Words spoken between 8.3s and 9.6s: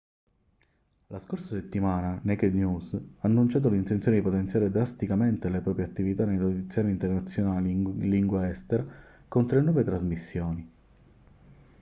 estera con